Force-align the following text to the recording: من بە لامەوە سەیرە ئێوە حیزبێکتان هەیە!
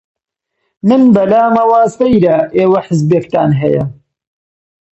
من 0.87 1.01
بە 1.13 1.23
لامەوە 1.31 1.81
سەیرە 1.95 2.37
ئێوە 2.57 2.79
حیزبێکتان 2.87 3.51
هەیە! 3.61 3.85